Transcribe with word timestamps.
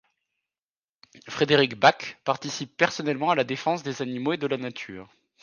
Frédéric 1.29 1.75
Back 1.79 2.19
participe 2.23 2.75
personnellement 2.75 3.29
à 3.29 3.35
la 3.35 3.43
défense 3.43 3.83
des 3.83 4.01
animaux 4.01 4.33
et 4.33 4.37
de 4.37 4.47
la 4.47 4.57
nature. 4.57 5.11